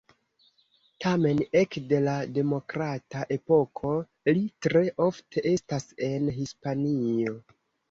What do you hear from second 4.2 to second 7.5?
li tre ofte estas en Hispanio.